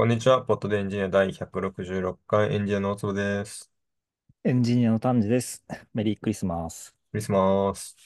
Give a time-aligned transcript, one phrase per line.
[0.00, 0.40] こんにちは。
[0.42, 3.70] ポッドでエンジニア第166回エンジニアの大坪です。
[4.44, 5.62] エンジニアの丹治です。
[5.92, 6.94] メリークリスマス。
[7.12, 7.96] クリスマス。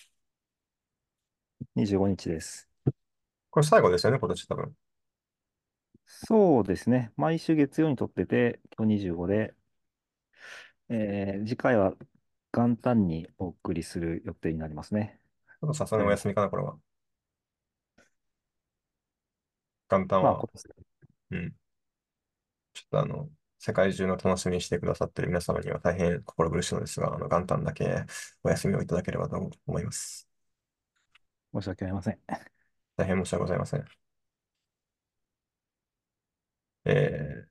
[1.77, 2.69] 25日です。
[3.51, 4.77] これ最後ですよね、今年多分。
[6.07, 7.13] そうですね。
[7.17, 9.55] 毎週月曜に撮ってて、今日25で、
[10.89, 11.95] えー次回は
[12.53, 15.21] 元旦にお送りする予定になりますね。
[15.61, 16.79] ちょっとさすがにおで、休みかな、これは。
[19.89, 20.39] 元旦まあ、は。
[20.39, 20.69] 今年、
[21.33, 21.55] うん。
[22.75, 28.05] ちょっとあの、世界中の楽しみにしてくださっている皆様には大変心苦しいのですが、あの元旦だけ
[28.43, 30.29] お休みをいただければと思います。
[31.55, 32.19] 申し訳ありません。
[32.97, 33.85] 大変申し訳ございません。
[36.85, 37.49] えー、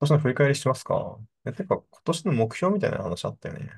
[0.00, 1.18] 今年の振り返りしますか？
[1.44, 3.70] え、てか、今年の目標みたいな話あったよね。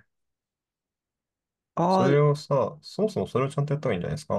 [1.88, 4.34] そああ、れをさ、そもそもそれをちゃんとやった方がいいんじゃないですか？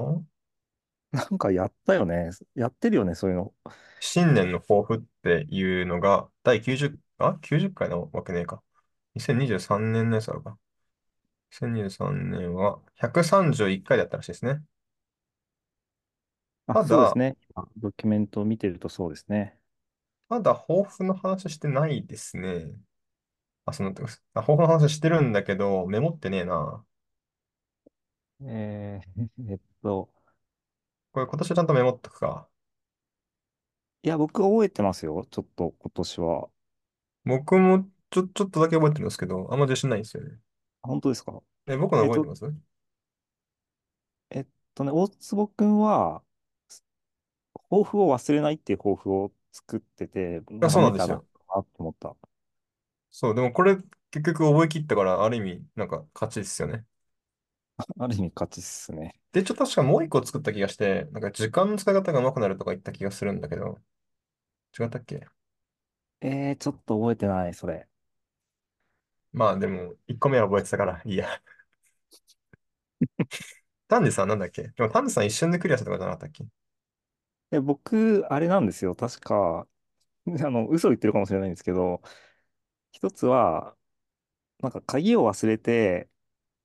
[1.12, 2.30] なんかやったよね。
[2.56, 3.54] やってるよね、そういうの。
[4.02, 8.64] 新年の抱負っていうのが、第90、あ、90回なわけねえか。
[9.16, 10.52] 2023年のやつあるか。
[11.52, 14.64] 2023年は131回だったらしいですね。
[16.68, 17.38] あ、ただ、そうですね。
[17.56, 19.60] 今ドキュメントを見てるとそうですね。
[20.30, 22.72] ただ、抱負の話してないですね。
[23.66, 23.92] あ、その、
[24.36, 26.86] あ、抱負の話してるんだけど、メモってねえな。
[28.42, 30.10] えー えっと、
[31.14, 32.48] これ今年ちゃんとメモっとくか。
[34.04, 35.26] いや、僕覚えてますよ。
[35.32, 36.50] ちょっと今年は。
[37.26, 40.38] 僕もちょ、ちょっとだけ覚えてるんですけど、あんま自信ないんですよね。
[40.82, 41.42] 本当ですか？
[41.68, 42.46] え、僕のえっと、覚えてます？
[44.32, 46.24] えっとね、大坪くんは、
[47.70, 51.26] 抱負を忘れないっていう抱負を作ってて、あ、なんかメタだなそうなんですよ。
[51.48, 52.16] と思った。
[53.12, 53.76] そう、でもこれ
[54.12, 56.86] 結局覚え切ったから、ある意味、なんか勝ちですよね。
[58.00, 59.16] ある意味勝ちっすね。
[59.32, 63.80] で、ちょっと確かもう一個作った気がして、なんか時間の使い方が上手くなるとか言った気がするんだけど、
[64.80, 65.28] 違ったっけ？
[66.22, 67.88] えー、ちょっと覚えてない、それ。
[69.34, 71.28] まあでも、一個目は覚えてたからいいや。
[73.88, 74.70] 丹治さんなんだっけ？
[74.70, 76.46] でも丹治さん一瞬でクリアしたとかじゃなかったっけ？
[77.52, 78.96] え、僕、あれなんですよ。
[78.96, 79.68] 確か、
[80.28, 82.02] あの、嘘言ってるかもしれないんですけど、
[82.92, 83.76] 一つは、
[84.60, 86.10] なんか鍵を忘れて、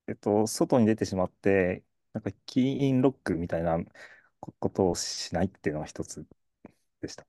[0.08, 3.78] えっと、外に出てしまって、なんかキーインロックみたいな
[4.40, 6.26] こことをしないっていうのが一つ
[7.02, 7.26] でした。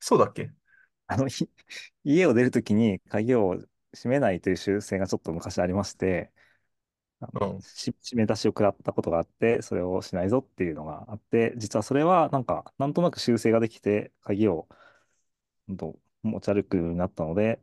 [0.00, 0.50] え、そうだっけ？
[1.06, 1.48] あの、ひ
[2.04, 3.56] 家を出るときに鍵を
[3.94, 6.32] 閉めないという習性がちょっと昔ありまして、
[7.20, 7.62] あのうん。
[7.62, 14.68] し締め出しを食らったことがあって、それをしないぞっていうのがあって、実はそれはなんか、なんとなく修正ができて、鍵を
[15.66, 17.60] ほんと持ち歩くようになったので、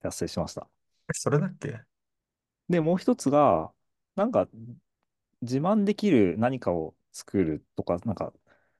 [0.00, 0.68] 達成しました。
[1.08, 1.80] え、それだっけ？
[2.68, 3.72] で、もう一つが、
[4.16, 4.48] なんか、
[5.42, 8.32] 自慢できる何かを作るとか、なんか、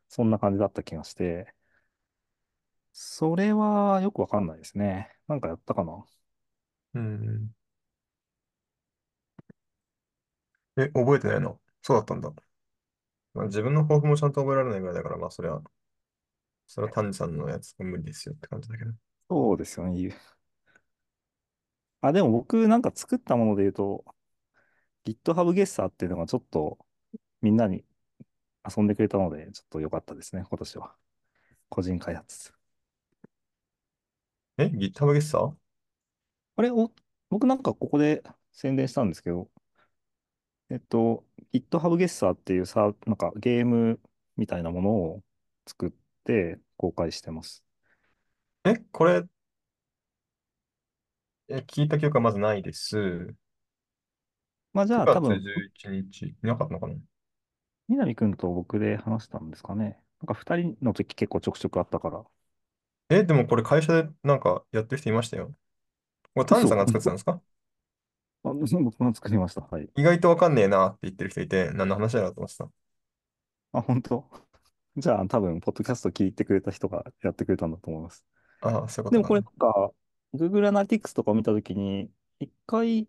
[0.08, 1.54] そんな感じだった気がして、
[2.94, 5.10] それはよくわかんないですね。
[5.28, 6.04] なんかやったかな？
[6.94, 7.50] うん。
[10.76, 11.60] え、覚えてないの？
[11.82, 12.32] そうだったんだ。
[13.34, 15.62] まあ、自分の抱負もちゃんと覚えられないぐらいだから、まあそれは、
[16.66, 18.92] それは丹治さんのやつが無理ですよって感じだけど。
[19.28, 20.16] そうですよね。
[22.00, 24.04] あ、でも僕なんか作ったもので言うと、
[25.04, 26.78] GitHub ゲッサーっていうのがちょっと
[27.42, 27.84] みんなに
[28.66, 30.96] 遊んでくれたので、ちょっと良かったですね、今年は。
[31.68, 32.53] 個人開発。
[34.58, 35.56] え ?GitHub ゲッサー
[36.56, 36.92] あれ、お、
[37.30, 38.22] 僕なんかここで
[38.52, 39.50] 宣伝したんですけど、
[40.70, 44.00] えっと、GitHub ゲッサーっていうさ、なんかゲーム
[44.36, 45.22] みたいなものを
[45.66, 45.92] 作っ
[46.24, 47.64] て公開してます。
[48.64, 49.24] え、これ、
[51.48, 53.34] え、聞いた記憶はまずないです。
[54.72, 56.94] まあじゃあ9月多分、11日、いなかったのかな？
[57.88, 59.98] 南くんと僕で話したんですかね。
[60.20, 62.24] なんか二人の時結構ちょくちょくあったから。
[63.08, 65.54] え、でもこれ会社でなんかやってる人いましたよ。
[66.34, 67.40] これ丹治さん嘘が作ってたんですか？
[68.44, 69.62] あ、僕が作りました。
[69.62, 69.88] はい。
[69.96, 72.68] 意外とわかんねえなって言ってる人いて、何の話だろうと思ってた。
[73.72, 74.24] あ、本当？
[74.96, 78.24] じゃあ多分、ポッドキャスト聞いてくれた人がやってくれたんだと思います。
[78.60, 79.50] ああ、そういうこでもこれな。
[79.50, 79.92] なんか、
[80.34, 83.08] Google Analytics とかを見たときに、一回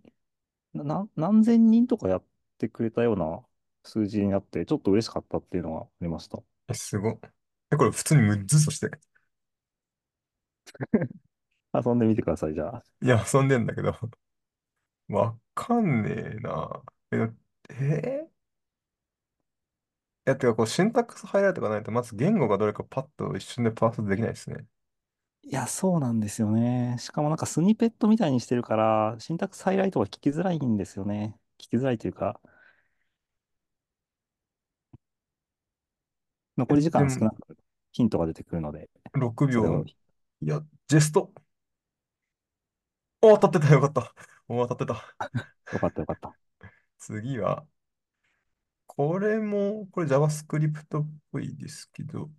[0.74, 2.24] な、何千人とかやっ
[2.58, 3.44] てくれたような
[3.84, 6.40] 数字になって、ちょっと嬉しかったっていうのがありました。
[6.68, 7.19] え、すごっ。
[7.72, 8.90] え、これ普通にムッズとして。
[11.74, 12.84] 遊んでみてください、じゃあ。
[13.02, 13.96] いや、遊んでんだけど、
[15.10, 16.84] わかんねえな。
[17.12, 17.18] え、
[17.70, 18.22] え？
[18.24, 18.26] ー
[20.28, 24.66] いや、てか、こう、シンタックスハイライトがないと、まず言語がどれかパッと一瞬でパースできないですね。
[25.44, 26.98] いや、そうなんですよね。
[27.00, 31.40] しかもなんかスニペットみたいにしてるから、シンタックスハイライトが聞きづらいんですよね。
[31.60, 32.40] 聞きづらいというか、
[36.70, 37.56] え、残り時間少なく聞
[37.94, 39.50] ヒントが出てくるので、6秒。
[39.50, 39.86] それを、
[40.45, 41.34] いや、 Jest。
[43.21, 44.13] お、当たってたよかった。
[44.47, 45.15] お、当たってた。
[45.74, 46.38] よかったよかった。
[47.00, 47.65] 次は、
[48.86, 52.30] これも、これ JavaScript っぽいですけど、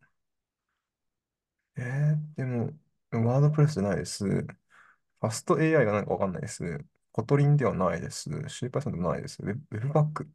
[1.76, 2.72] えー、でも、
[3.10, 4.24] WordPress じゃないです。
[4.24, 6.62] Fast AI が何かわかんないです。
[7.10, 8.30] Kotlin ではないです。
[8.48, 9.42] SciPy でもないです。
[9.42, 10.30] ウェブ、 webpack。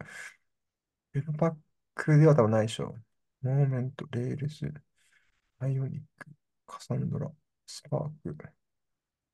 [1.14, 2.96] webpack では多分ないでしょ
[3.44, 3.48] う。
[3.48, 8.38] Moment、Rails、Io nic、Cassan dra、Spark。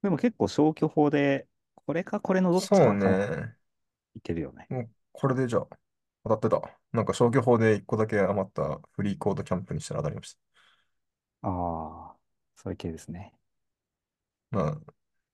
[0.01, 3.57] でも結構消去法で、これかこれのどっちそうか考えね。
[4.15, 4.69] いけるよね。
[4.69, 5.67] もう、これでじゃあ、
[6.23, 6.79] 当たってた。
[6.93, 10.39] なんか消去法で1個だけ余った freeCodeCamp にしたら当たりました。
[11.41, 12.17] ああ、
[12.55, 13.33] そういう系ですね。
[14.51, 14.79] ま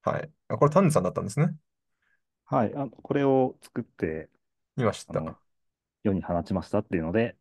[0.03, 0.31] あ、はい。
[0.49, 1.55] あ、これ丹治さんだったんですね。
[2.45, 2.73] はい。
[2.75, 4.29] あ、これを作って、
[4.77, 5.39] 今知っあの、た。
[6.03, 7.37] 世に放ちましたっていうので、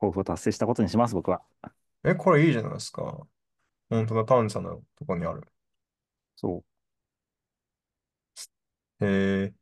[0.00, 1.42] 抱負を達成したことにします、僕は。
[2.04, 3.26] え、これいいじゃないですか。
[3.94, 5.42] 本当だ、丹治さんのとこにある。
[6.36, 6.64] そう。
[9.00, 9.54] えー、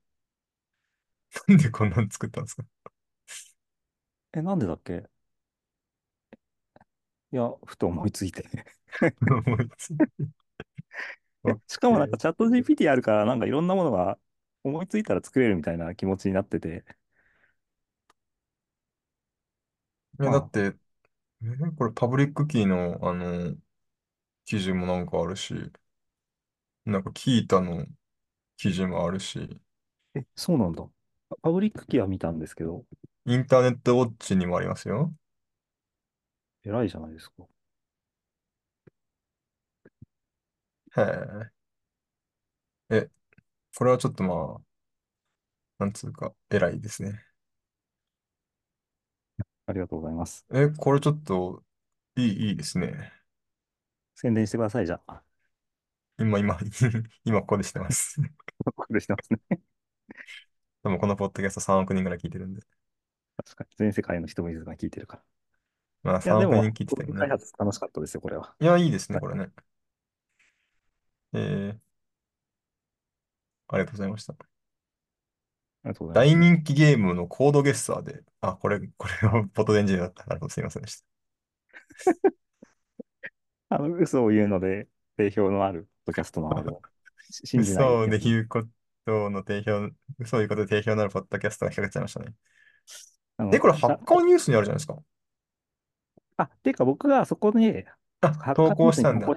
[1.48, 2.64] なんでこんなの作ったんですか？
[4.32, 5.08] え、なんでだっけ？
[7.32, 8.44] いや、ふと思いついて。
[9.46, 10.00] 思いつい
[11.44, 12.18] オッ しかもなんか。
[12.18, 14.18] チャット GPT あるから、なんかいろんなものが
[14.64, 16.84] 思いついたら作れるみたいな気持ちになってて、
[20.20, 20.76] いや、だっまて、
[21.42, 21.46] え
[21.78, 23.56] これパブリックキーの、あの、
[24.44, 25.54] 記事もなんかあるし、
[26.84, 27.86] なんかキータの
[28.58, 29.60] 記事もあるし、
[30.14, 30.88] あ、え、そうなんだ。
[31.42, 32.84] パブリックキーは見たんですけど、
[33.26, 35.14] インターネットウォッチにもありますよ。
[36.64, 37.46] 偉いじゃないですか。
[40.96, 41.00] へ
[42.90, 42.96] え。
[42.96, 43.10] え、
[43.76, 44.62] これはちょっとま
[45.80, 47.24] あ、なんつうか、偉いですね。
[49.66, 50.46] ありがとうございます。
[50.52, 51.64] え、これちょっと、
[52.16, 53.12] いい、いいですね。
[54.20, 55.22] 宣伝してください、じゃあ。
[56.18, 56.58] 今、今、
[57.24, 58.20] 今ここでしてます。
[58.64, 59.60] ここでしてますね。
[60.82, 62.60] でもこのポッドキャスト3億人ぐらい聞いてるんで。
[63.36, 63.70] 確かに。
[63.76, 65.22] 全世界の人水が聞いてるから。
[66.02, 67.14] まあいや、3でも、億人聞いて商たよね。
[67.14, 68.54] 品開発楽しかったですよ、これは。
[68.60, 69.22] いや、いいですね、はい。
[69.22, 69.50] これね。
[71.32, 71.80] えー、
[73.68, 74.34] ありがとうございました。
[74.34, 74.36] あ
[75.84, 76.36] りがとうございます。
[76.36, 80.24] 大人気ゲームのコードゲッサーで、あ、これ、これはポッドエンジだった。
[80.26, 81.04] なるほど、すいませんでし
[83.70, 86.70] あの、嘘を言うので、定評のあるポッドキャストなのた。
[86.70, 86.76] で、
[87.30, 88.18] し信じない嘘でように。
[88.18, 88.64] 言うこ
[89.06, 89.88] との定評、
[90.18, 92.34] 嘘を言うことで定評のあるポッドキャストが引っ掛けちゃいましたね。
[93.38, 94.98] え、あの、これハッだ、カーニュースにあるじゃないですか。
[96.36, 97.86] あ、ていうか僕がそこで、
[98.20, 99.28] あ、投稿したんだ。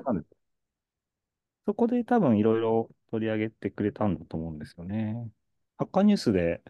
[1.66, 5.30] そこで多分いろいろ取り上げてくれたんだと思うんですよね。
[5.78, 6.62] ハッカーニュースで、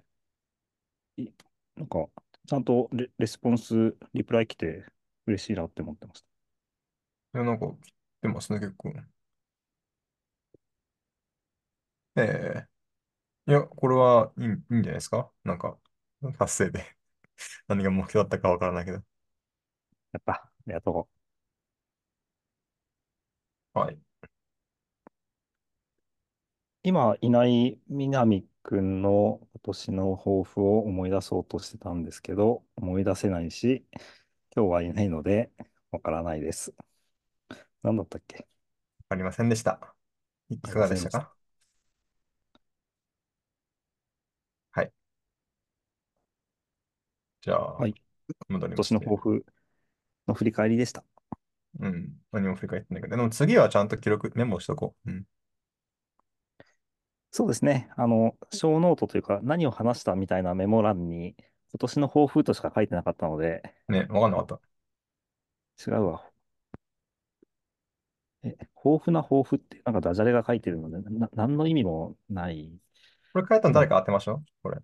[1.17, 1.29] い
[1.75, 2.07] なんか、
[2.47, 4.85] ちゃんとレ、レスポンス、リプライ来て
[5.25, 6.32] 嬉しいなって思ってました。
[7.33, 8.91] いや、なんか、来てますね、結構。
[12.15, 12.67] ええ
[13.47, 15.31] いや、これはいい、いいんじゃないですか？
[15.43, 15.79] なんか、
[16.39, 16.97] 達成で。
[17.67, 19.03] 何が目標だったかわからないけど。
[20.11, 20.33] やった。
[20.33, 21.09] ありがと
[23.75, 23.79] う。
[23.79, 23.99] はい。
[26.83, 33.85] 今今いない南くんの今年の抱負を思い出そうとしてたんですけど、思い出せないし、
[34.55, 35.51] 今日はいないので、
[35.91, 36.73] わからないです。
[37.83, 38.47] 何だったっけ？
[39.09, 39.93] ありませんでした。
[40.49, 40.79] い、か。
[40.79, 41.33] がでしたか？
[44.71, 44.91] はい。
[47.41, 47.93] じゃあ、はい。
[48.49, 48.93] 今年戻りまして。
[48.93, 49.45] の抱負
[50.27, 51.03] の振り返りでした。
[51.79, 52.13] うん。
[52.31, 53.17] 何も振り返ってないけど。
[53.17, 55.11] でも次はちゃんと記録、メモしとこう。
[55.11, 55.25] うん。
[57.31, 57.89] そうですね。
[57.97, 61.35] あの、小ノートというか、何を話したみたいなメモ欄に、
[61.71, 65.91] 今年の抱負としか書いてなかったので、ね、わかんなかった。
[65.91, 66.32] 違うわ。
[68.43, 68.49] え、
[68.83, 72.71] 豊富な抱負って、なんかダジャレが書いてるので、な、何の意味もない
[73.33, 73.95] これ書いたの誰の。
[73.95, 74.45] か当てましょう？
[74.61, 74.77] これ。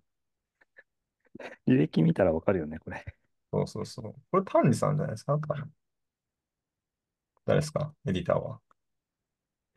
[1.68, 3.04] 履歴見たらわかるよね、これ。
[3.52, 4.14] そうそうそう。
[4.30, 5.34] これ丹治さんじゃないですか？
[5.34, 5.70] 多分
[7.46, 7.92] 誰ですか？
[8.06, 8.60] エディターは。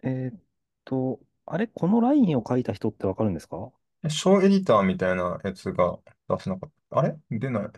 [0.03, 0.39] えーっ
[0.85, 3.69] と、あれ、このラインを書いた人ってわかるんですか？
[4.03, 5.97] え、小エディターみたいなやつが
[6.29, 6.99] 出せなかった。
[6.99, 7.17] あれ？
[7.31, 7.69] 出ない。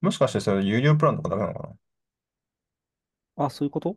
[0.00, 1.68] もしかしてそれ有料プランとかダメなのか
[3.36, 3.46] な？
[3.46, 3.96] あ、そういうこと？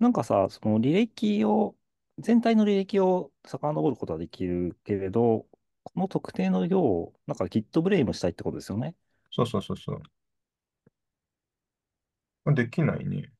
[0.00, 1.76] なんかさ、その履歴を、
[2.18, 5.46] 全体の履歴を遡ることはできるけれど、
[5.84, 8.96] この特定の行を、なんか Git ブレイムしたいってことですよね？
[9.30, 10.02] そうそうそうそう。
[12.44, 13.30] これできないね。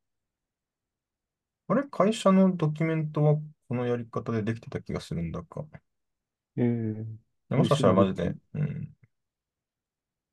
[1.68, 1.84] あれ？
[1.84, 3.36] 会社のドキュメントは
[3.68, 5.64] このやり方でできてた気がするんだか。
[6.56, 8.96] えー、もしかしたらマジで、うん、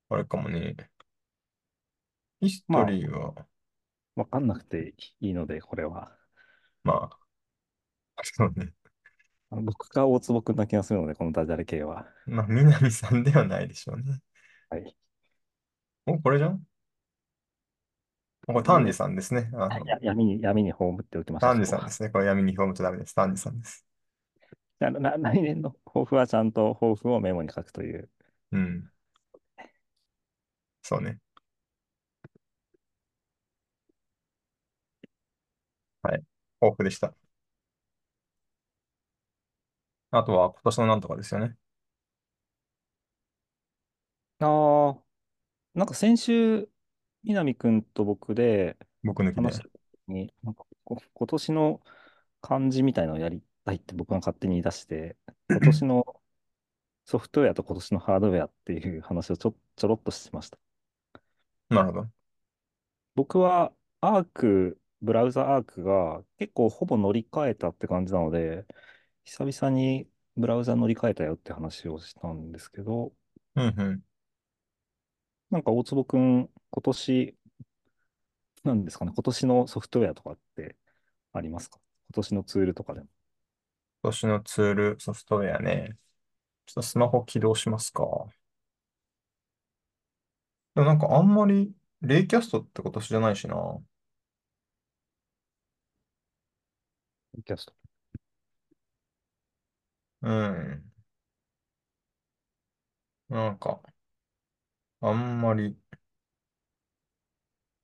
[0.10, 0.76] あれかもね。
[2.42, 3.34] ヒストまあ、リーは、
[4.16, 6.17] わかんなくていいので、これは。
[6.84, 7.20] まあ、
[8.24, 8.74] そうね。
[9.50, 12.06] あの僕が大坪くんな気がするので、このダジャレ系は。
[12.26, 14.20] まあ、南さんではないでしょうね。
[14.70, 14.96] はい。
[16.06, 16.62] お、これじゃん？
[18.46, 19.50] これ、丹治さんですね。
[19.54, 21.80] あの、や闇に、闇に葬っておきましょう、丹そこは。
[21.80, 22.10] 治さんですね。
[22.10, 23.14] これ闇に葬っちゃダメです。
[23.16, 23.86] 丹治さんです。
[24.80, 28.10] あのな来年の抱負はちゃんと抱負をメモに書くという。
[28.52, 28.92] うん。
[30.82, 31.20] そうね。
[36.02, 36.24] はい。
[36.62, 37.14] 豊富でした。
[40.12, 41.56] あとは今年のなんとかですよね。
[44.40, 45.04] ああ、
[45.74, 46.70] なんか先週、
[47.24, 49.42] 南くんと僕で僕抜きで。
[49.42, 49.72] 話した時
[50.08, 51.82] に、なんかこ今年の
[52.42, 55.18] 漢字みたいなのをやりたいって僕が勝手に言い出して、
[55.50, 56.06] 今年の
[57.06, 60.58] ソフトウェアと今年のハードウェアっていう話をちょ、ちょろっとしてました。
[61.70, 62.08] なるほど。
[63.16, 68.66] 僕はアーク、ブラウザアークが結構ほぼ乗り換えたって感じなので、
[69.24, 73.14] 久々にブラウザ乗り換えたよって話をしたんですけど、
[73.56, 74.02] うんうん。
[75.50, 77.38] なんか大坪くん、今年、
[78.64, 80.76] なんですかね、今年のソフトウェアとかって
[81.32, 81.80] ありますか？
[82.10, 83.08] 今年のツールとかでも。
[84.04, 85.96] 今年のツール、ソフトウェアね。
[86.66, 88.04] ちょっとスマホ起動しますか。
[90.76, 93.56] でもなんかあんまり、レイキャストって今年じゃないしな。
[97.44, 97.74] キャスト。
[100.22, 100.84] うん。
[103.30, 103.82] なんか、
[105.02, 105.76] あんまり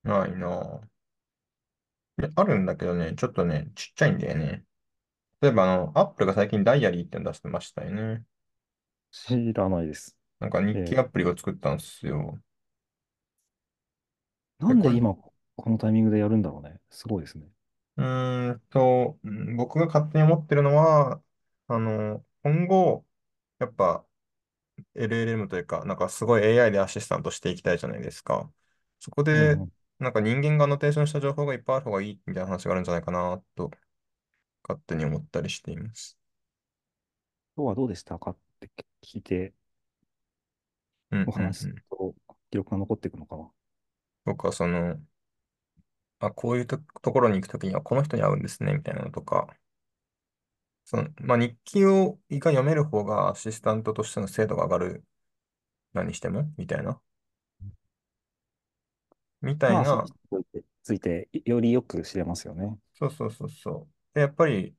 [0.03, 0.81] ないな。
[2.17, 4.65] であるんだけどね、ちょっとね、ちっちゃいんだよね。
[5.41, 8.25] 例えばあの、アップルが最近ダイアリーっての出してましたよね。
[9.11, 10.17] 知らないです。
[10.39, 12.39] なんか日記えーアプリを作ったんですよ。
[14.67, 15.15] で、これ、うなんで今、
[15.55, 16.79] このタイミングでやるんだろうね。
[16.89, 17.47] すごいですね。
[18.01, 21.21] ーんと、うん僕が勝手に思ってるのは、
[21.67, 23.05] あの、今後、
[23.59, 24.05] やっぱ
[24.95, 28.51] LLM というか、なんかすごい AI でアシスタントしていきたいじゃないですか。
[28.99, 29.71] そこで、うんうん。
[29.99, 33.71] なんか人間がアノテーションした情報がいっぱいある方がいいみたいな話があるんじゃないかなと、
[34.63, 36.17] 勝手に思ったりしています。
[37.55, 38.69] 今日はどうでしたかって
[39.03, 39.53] 聞いて
[41.11, 41.83] うんおうんうん。
[41.89, 42.15] と
[42.49, 43.51] 記録が残っていくのかな。
[44.25, 44.99] 僕はその、
[46.27, 49.47] あ、こういうと、ところに行くときにはこの人に会うんですね、みたいなのとか、
[50.85, 55.05] その、まあ、日記をいかに読める方がアシスタントとしての精度が上がる、
[55.93, 57.01] 何しても、みたいな、
[59.41, 62.77] みたいまあ、そのな、人について、よりよく知れますよね。
[62.93, 63.93] そうそうそうそう。
[64.13, 64.75] で、やっぱり、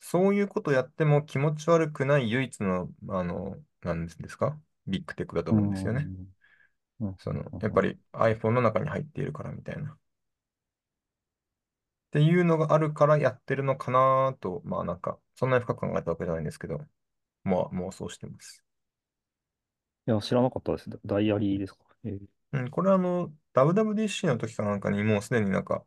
[0.00, 4.60] そういうことやっても気持ち悪くない唯一の、あの、なんですか？
[4.86, 6.10] ビッグテックだとう思うんですよね。
[6.10, 6.28] ん。
[7.00, 7.18] うん。
[7.18, 9.98] その、やっぱり iPhone の中に入っているからみたいな。
[12.08, 16.78] っていうのがあるからやってるのかなと、まあなんか、そんなに深く考えたわけじゃないんですけど、
[17.44, 18.64] まあ妄想してます。
[20.06, 20.90] いや、知らなかったです。
[20.90, 21.80] ダダイアリーですか？
[22.04, 22.20] えー
[22.52, 25.80] うん、これはあの、WWDC の時かなんかにもうすでになんか、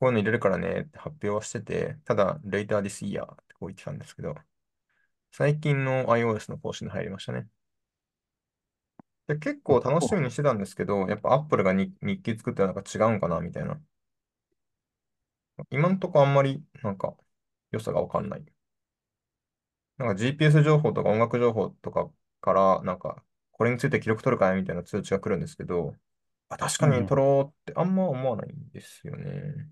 [0.00, 4.36] こういうの入れるからねって発表はしてて、ただ、later this year ってこう言ってたんですけど、
[5.32, 7.48] 最近の iOS の更新に入りましたね。
[9.26, 10.00] で、結あ、構楽。
[10.00, 13.80] しみにしてたんですけど、やっぱ Apple がに日記作ってなんか違うんかなみたいな。
[15.70, 17.14] 今んとこあんまりなんか
[17.72, 18.44] 良さがわかんない。
[19.98, 25.94] なんか GPS 情報とか音楽情報とかからなんかこれについて記録取るかいみたいな通知が来るんですけど、
[26.48, 27.20] あ、確かに取。
[27.20, 29.70] ろうってあんま思わないんですよね。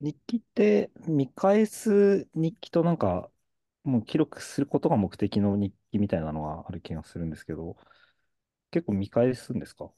[0.00, 3.30] 日記って見返す日記となんか、
[3.84, 7.76] もう記録することが目的の日記みたいなのがある気がするんですけど、
[8.72, 9.92] 結構見返すんですか？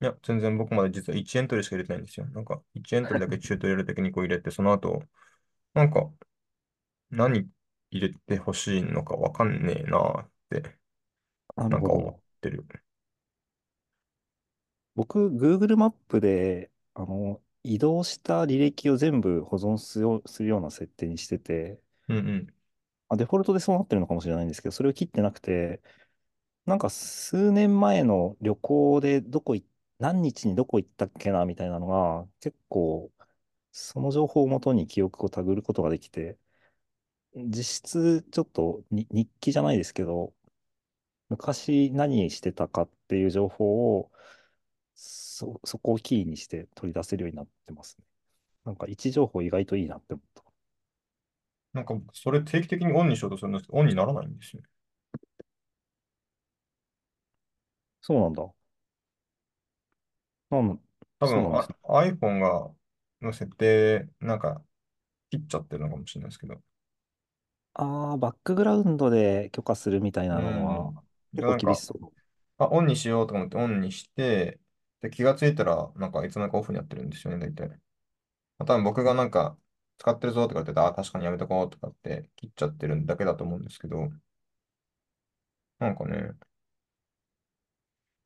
[0.00, 2.26] いや、全然僕まで実は1エントリーしか入れてないんですよ。
[2.26, 5.02] なんか1エントリーだけ チュートリアル的にこう入れて、その後、
[5.74, 6.12] なんか
[7.10, 7.50] 何
[7.90, 10.78] 入れてほしいのかわかんねえなって
[11.68, 12.22] なんか思っほど。
[12.40, 12.66] てる。
[14.94, 22.54] 僕、Google マップで、あの、移動した履歴を全部保存するようするような設定にしてて、うんうん。
[23.08, 25.80] あ、デフォルトでそうなってるのかもしれないんですけど、それを切ってなくて、
[26.66, 29.64] なんか数年前の旅行でどこい、
[29.98, 33.12] 何日にどこ行ったっけなみたいなのが、結構、
[33.72, 36.38] その情報をもとに記憶をたぐることができて、
[37.34, 40.34] 実質ちょっとに日記じゃないですけど、
[41.30, 44.12] 昔何してたかっていう情報を、
[44.94, 48.04] そ、そこをキーにして取り出せるようになってますね。
[48.64, 50.44] なんか位置情報意外といいなって思った。
[51.72, 54.68] なんかそれ定期的にオンにしようとするんですけど、オンにならないんですよね。
[58.00, 58.42] そうなんだ。
[60.50, 60.80] 多分、
[61.20, 61.78] あ、そうなんですね。
[61.84, 62.74] iPhone が、
[63.20, 64.64] の設定、なんか、
[65.30, 66.62] 切っちゃってるのかもしれないですけど。
[67.74, 70.94] ああ、バックグラウンドで許可するみたいうなのは
[71.34, 72.12] 結構なんか、厳しそう。
[72.58, 74.60] あ、オンにしようと思ってオンにして、
[75.00, 77.68] で、気がついたら、なんか、いつの間にかオフになってるんですよね、大体。
[77.70, 77.76] ま
[78.60, 79.58] あ、多分僕がなんか、
[79.98, 84.10] 使ってるぞとか言ってて、あ、確かにやめとこうとかって切っちゃってるだけだと思うんですけど、
[85.78, 86.32] なんかね、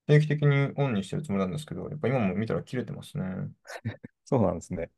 [0.07, 3.25] 定期的にオンにしてるつもりなんですけど、やっぱ今も見たら切れてますね。
[4.25, 4.91] そうなんですね。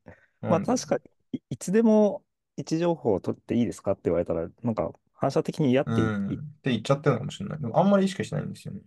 [0.47, 1.01] まあなんだろ確かに、
[1.39, 2.23] い、いつでも
[2.57, 5.91] 位置情報を取っていいですかって言われたら、なんか反射的に嫌っう。
[5.91, 6.27] ていいうん。
[6.35, 7.59] って言っちゃってるのかもしれない。
[7.59, 8.81] でもあんまり意識してないんですよね。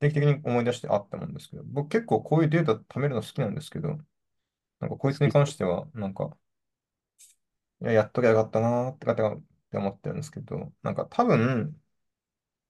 [0.00, 3.98] 定期的に思い出してあったもんですけど、僕結構こういうデータ貯めるの好きなんですけど、
[4.80, 5.30] なんかこいつに。
[5.32, 6.36] 関しては、なんか、
[7.80, 11.80] いや、やっときゃよかったなーって方がって思ってるんですけど、なんか多分、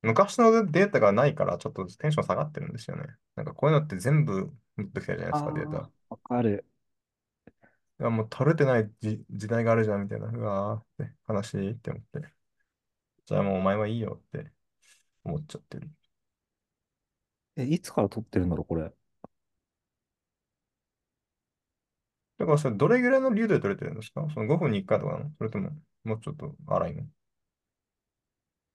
[0.03, 3.05] 昔のデータがないからちょっとテンション下がってるんですよね。
[3.37, 5.79] なんかこういうのって全部持ってきたじゃないですか、データ。
[5.79, 6.65] いああ、わかる。
[7.99, 10.27] や、もう取れてない時、時代があるじゃんみたいな。
[10.29, 12.29] うわーって悲しいって思って。
[13.27, 14.53] じゃあもうお前はいいよって
[15.25, 15.91] 思っちゃってる。
[17.57, 18.91] え、いつから撮ってるんだろう、これ？
[22.39, 24.27] だからそれどれぐらいの流度で取れてるんですか？
[24.33, 25.31] その5分に1回とかなの？
[25.39, 25.71] それとも
[26.05, 27.05] もうちょっと荒いの？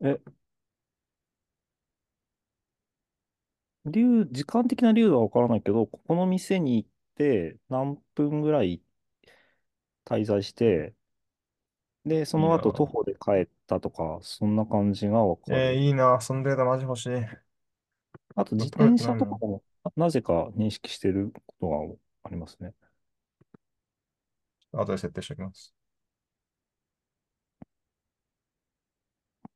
[0.01, 0.19] え、
[3.85, 8.81] 流、時間的な流度はわからないけど、ここの店に行って何分ぐらい
[10.05, 10.93] 滞在して、
[12.05, 12.85] で、そいいの後徒な。
[12.85, 15.75] 歩で帰ったとか、そんな感じがわかえー、る。
[15.75, 16.19] いいな。
[16.21, 17.09] そのデータマジ欲しい。
[18.35, 19.63] あと自取れ転てないの車とかも
[19.95, 22.73] なぜか認識してることがありますね。
[24.73, 25.73] 後で設定しておきます。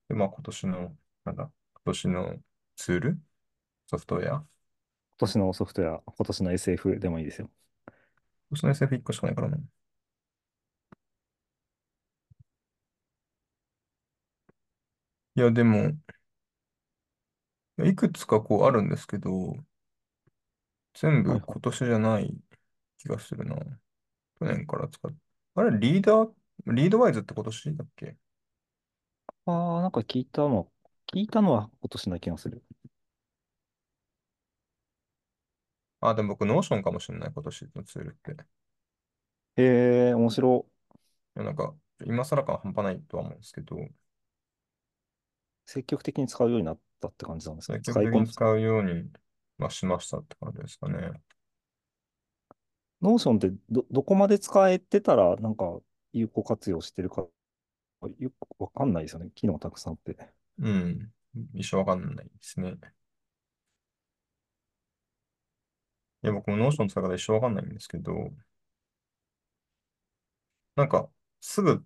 [0.09, 1.51] で、まあ今年の、なんだ、今
[1.85, 2.35] 年の
[2.75, 3.21] ツール
[3.87, 4.29] ソフトウェア？
[4.29, 4.47] 今
[5.19, 7.49] 今年のソフトウェア、今年の SF でもいいですよ。
[8.51, 9.57] 年の SF1 個しかないからな。
[9.57, 9.61] い
[15.35, 15.97] や、でも、
[17.83, 19.55] いくつかこうあるんですけど、
[20.93, 21.39] 全はいはい。
[21.39, 22.37] 部今年じゃない
[22.99, 23.57] 気がするな。
[24.39, 25.11] 去年から使っ
[25.55, 26.33] あれ、リーダー、
[26.73, 28.17] Readwise って今年だっけ？
[29.45, 30.71] ああ、なんか聞いたの、
[31.07, 32.63] 聞いたのは今年な気がする。
[36.01, 38.31] あ、でも僕、 Notion かもしれない、今年のツールって。
[38.31, 38.35] い
[39.57, 40.67] へえ、面白。
[41.35, 41.73] や、なんか、
[42.05, 43.77] 今更感半端ないとは思うんですけど、
[45.67, 47.73] 積極的に使うようになったって感じなんですか？
[47.73, 48.05] 積極使い。
[48.11, 49.11] 的に使うように、
[49.57, 51.21] まあ、しましたって感じですかね。
[53.01, 55.79] Notion ってど、どこまで使えてたら、なんか
[56.13, 57.27] 有効活用してるか、
[58.19, 59.31] よくわかんないですよね。
[59.35, 60.17] 機能たくさんあって。
[60.59, 61.11] うん。
[61.53, 62.75] 一生わかんないですね。
[66.23, 68.31] いや、僕も Notion 使い方一生わかんないんですけど、
[70.75, 71.09] なんか、
[71.41, 71.85] すぐ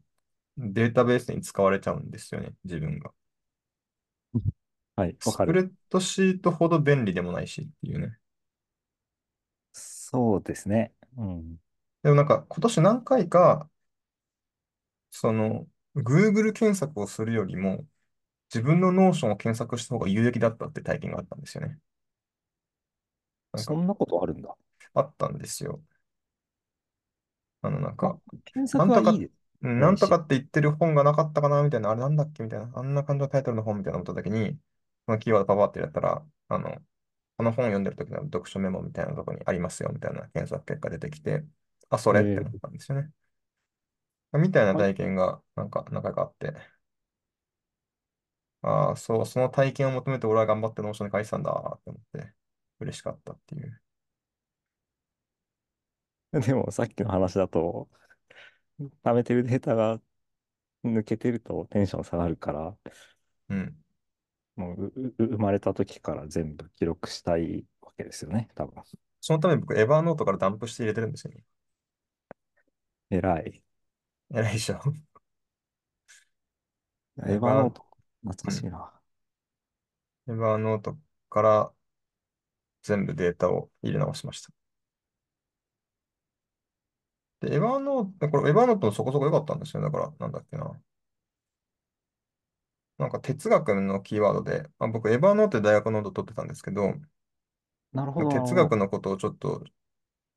[0.57, 3.13] データベースに使われちゃうんですよね、自分が。
[4.95, 5.45] はい、わかる。
[5.45, 8.17] プレッドシートほど便利でもないしっていうね。
[9.73, 10.93] そうですね。
[11.17, 11.57] うん。
[12.03, 13.69] でもなんか、今年何回か、
[15.09, 17.85] その、Google 検索をするよりも、
[18.53, 21.79] 自分の Notion を検索した方が有益だったって体験があったんですよね。
[23.55, 24.55] そんなことあるんだ。
[24.93, 25.83] あったんですよ。
[27.61, 29.33] あの、なんまあ、か、検なんとか、索はいいです。
[29.61, 30.17] うんなんとか。
[30.17, 34.59] って言ってる本がなかったかなみたいな、あれなんだっけみたいな、あんな感じのタイトルの本みたいな思った時に、
[35.05, 36.81] そのキーワードパパってやったら、あの、
[37.37, 41.45] この本読んでる時の読書メモみたいなところにありますよみたいな検索結果出てきて、
[41.89, 43.11] あ、それってなっえー、たんですよね。
[44.33, 44.85] みたいなはい。
[44.85, 46.53] 体験が、なんか、何回かあって、
[48.63, 52.33] ああ、そう、その体験を求めて俺は頑張って Notion に書いてたんだって思って、
[52.81, 53.81] 嬉しかったっていう。
[56.45, 57.89] でもさっきの話だと、
[59.03, 60.01] 貯めてるデータが
[60.85, 62.77] 抜けてるとテンション下がるから、
[63.49, 63.75] うん。
[64.55, 68.81] もう、うう生まれた時から全部記録したいわけですよね、多分。
[69.21, 71.43] そのために僕、エヴァーノートからダンプして入れてるんですよね。
[73.11, 73.63] 偉い。
[74.33, 74.81] 偉いでしょ？
[77.19, 77.85] エヴエヴァー、ァーノート、
[78.23, 78.51] 懐かうん。
[78.51, 78.91] しいな。
[80.27, 80.97] エヴァーノート
[81.29, 81.71] から
[82.83, 84.49] 全部データを入れ直しました。
[87.41, 89.83] で、エヴァーノート、これエヴァーノートもそこそこ良かったんですよ。
[89.83, 90.79] だから、なんだっけな。
[92.97, 96.93] なんか哲学のキーワードで、まあ、僕、エヴァーノートで大学ノート取ってたんですけど、
[97.93, 98.53] なるほど、哲。
[98.55, 99.63] 学のことをちょっと、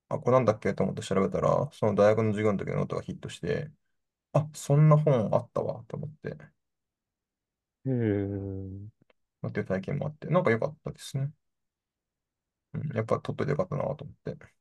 [0.09, 0.74] あ、これなんだっけ？
[0.74, 3.70] と思って調べたら、その大学の授業の時のノートがヒットして、
[4.33, 6.37] あ、そんな本あったわ、と思って、
[7.87, 8.88] へえ。
[9.48, 11.30] っていう体験もあって、なんか良かったですね。
[12.74, 14.54] うん、やっぱ取っといてよかったなと思って。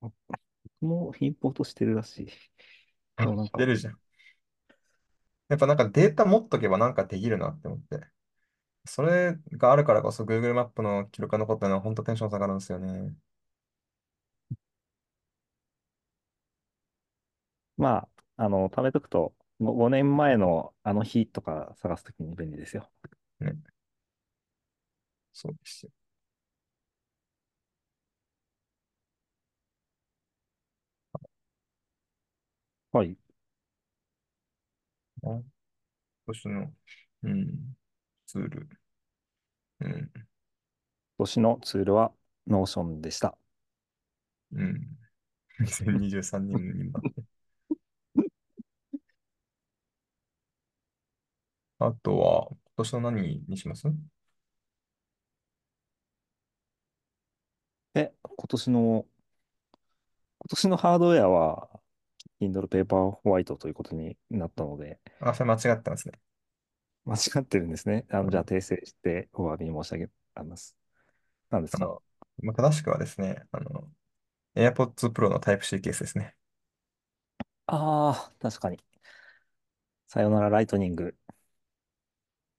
[0.00, 0.12] 僕
[0.80, 2.26] もインポートしてるらしい。
[3.18, 3.98] であ、もなんか、知ってるじゃん。
[5.48, 8.06] やっぱなんかデータ持っとけばなんかできるなって思って。
[8.86, 13.14] それがあるからこそ Google マップの記録が残ったのは本当テンション下がるんですよね。
[17.76, 22.88] まあ、あの、貯めとくと、ご5年前のあの日とか探すときに便利ですよ。
[23.40, 23.78] ね。
[25.32, 25.92] そうですよ。
[32.92, 33.16] はい。
[35.22, 35.44] あ今
[36.28, 36.74] 年の、
[37.24, 37.76] うん、
[38.26, 38.68] ツール。
[39.80, 40.10] うん、今
[41.18, 42.12] 年のツールは
[42.48, 43.36] Notion でした。
[44.52, 44.98] うん。
[45.60, 47.22] 2023年になって。
[51.78, 53.88] あとは、今年の何にします？
[57.94, 59.06] え、今年の、
[60.40, 61.68] 今年のハードウェアは
[62.40, 66.20] Kindle Paperwhite ということになったので、あ、それ間違ってますね。
[67.04, 68.06] 間違ってるんですね。
[68.10, 70.08] あの、じゃあうん訂正してお詫び申し上げ
[70.44, 70.76] ます。
[71.50, 71.98] 何ですか？
[72.42, 73.90] まあ、正しくはですね、あの、
[74.56, 76.36] AirPods Pro の Type-C ケースですね。
[77.66, 78.78] ああー、確かに。
[80.08, 81.16] さよならライトニング。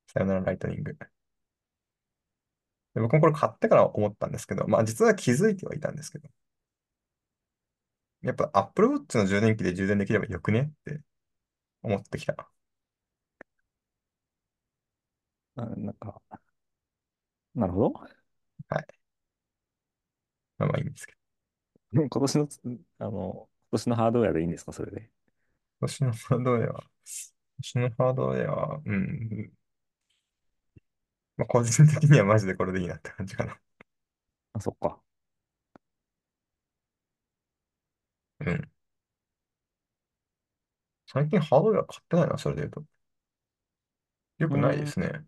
[0.07, 0.97] さよならライトニング。
[2.93, 6.29] で僕もこれ買ってから思ったんですけど、まあ実は気づいてはいたんですけど、
[8.21, 10.61] やっぱ Apple Watch の充電器で充電できればよくね？
[10.61, 11.01] って
[11.83, 12.51] 思ってきた。
[15.55, 16.21] あなんか、
[17.55, 17.93] なるほど。
[18.69, 18.99] はい。
[20.57, 21.19] まあまあいいんですけど。
[22.09, 22.61] 今年のつ、
[22.99, 25.11] あの、今年のハードウェアでいいんですか、それで。
[25.81, 26.83] 今年のハードウェア、今
[27.59, 29.53] 年のハードウェア、うん、
[31.37, 33.59] まあ、個人的にはマジでこれでいいなって感じかな。
[34.53, 35.01] あ、そっか。
[38.39, 38.71] うん。
[41.07, 42.85] 最近ハードウェア買ってないな、それで言うと。
[44.39, 45.23] よくないでん、すね。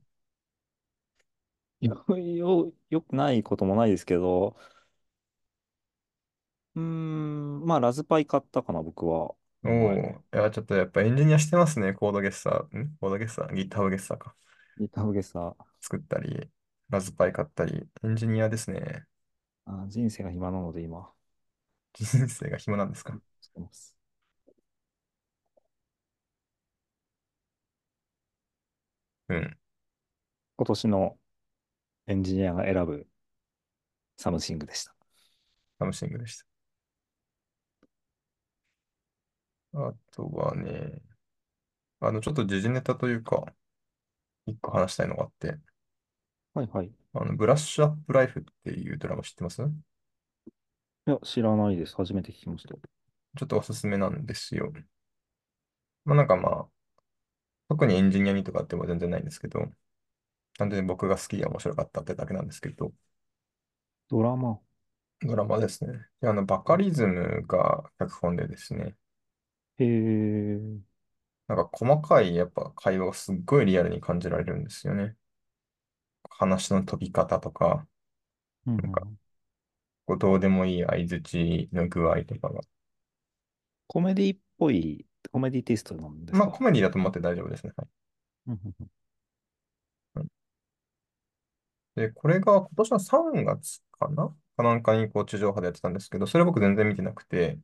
[1.81, 4.55] よ、よ、よくないこともないですけど、
[6.75, 9.29] うーん、まあ、ラズパイ買ったかな、僕は。
[9.29, 10.05] こおの前。
[10.17, 11.93] お、いや、ちょっとやっぱエンジニアしてますね。
[11.93, 12.95] コードゲッサー、ん？
[12.99, 14.35] コードゲッサー、GitHub ゲッサーか。
[14.77, 16.49] ギターゲサ作ったり、
[16.89, 19.05] ラズパイ買ったり、エンジニアですね。
[19.65, 21.11] あ、人生が暇なので今、
[21.93, 23.13] 人生が暇なんですか？
[23.41, 23.95] してます。
[29.29, 29.57] うん。
[30.57, 31.17] 今年の
[32.07, 33.07] エンジニアが選ぶ
[34.17, 34.95] サムシングでした。
[35.79, 36.45] サムシングでした。
[39.73, 41.01] あとはね、
[42.01, 43.53] あの、ちょっと時事ネタというか、
[44.45, 45.57] 一個話したいのがあって、
[46.53, 46.87] はいはい。
[46.87, 49.61] いあの、ブラッシュアップライフっていうドラマ知ってます？
[51.05, 51.95] ちや、知らないです。
[51.95, 52.75] 初めて聞きました。
[53.43, 54.71] ょっとおすすめなんですよ。
[56.05, 56.69] まあなんかまあ、
[57.69, 59.61] 特にエンジニアにとかっても全然ないんですけど、
[60.57, 62.93] 単純に僕が好きで面白かったってだけなんですけど、
[64.09, 64.61] ドラマ。
[65.21, 66.07] ドラマですね。
[66.21, 68.95] で、あの、バカリズムが脚本でですね、
[69.79, 70.81] へえ。
[71.47, 75.15] なんか細かいやっぱ会話がすっごいリアルに感じられるんですよね。
[76.31, 77.87] 話の飛び方とか、
[78.65, 79.17] うんうなんかん。
[80.05, 82.61] こうどうでもいい相槌の具合とかが。
[83.87, 87.73] コメディっぽい、コメディテイストなんですまあかコメディだと思って大丈夫ですね。
[87.77, 87.87] はい。
[88.47, 88.91] うんうんうん
[90.15, 90.31] うん
[91.95, 94.35] で、これが今年の3月かな？
[94.57, 97.59] かなんかにこう地上波でやってたんですけど、それ僕全然見てなくて、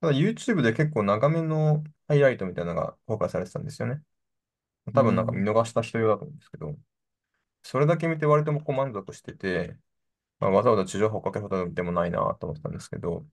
[0.00, 4.02] ただ YouTube で結構長めのハイライトみたいなのが公開されてたんですよね。
[4.94, 5.48] 多分なんか見うん。
[5.50, 6.76] 逃した人用だと思うんですけど、
[7.62, 9.78] それだけ見て割とこう満足してて、
[10.40, 13.26] まあ、わざわざ地上波をかけるほどでもないなと思ってたんですけど、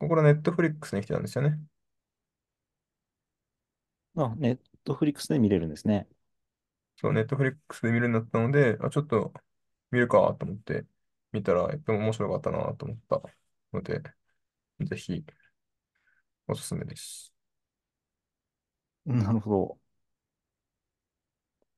[0.00, 1.60] これネットフリックスに来てたんですよね。
[4.16, 6.08] あ、ネットフリックスで見れるんですね。
[6.96, 9.32] そう、ネットフリックスで見るようになったので、あ、ちょっと
[9.90, 10.86] 見るかと思って
[11.32, 13.22] 見たら、とても面白かったなと思った
[13.72, 14.02] ので、
[14.80, 15.24] ぜひ
[16.48, 17.32] おすすめです。
[19.06, 19.78] なるほど。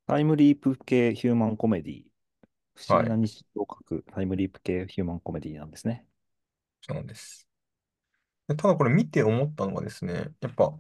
[0.09, 2.03] タイムリープ系ヒューマンコメディ。
[2.79, 6.07] 不思はい、議な日常を書くタイムリープ系ヒューマンコメディなんですね。
[6.81, 7.49] そうなんです。
[8.49, 10.75] でただこれ見て思ったのがですね、やっぱ、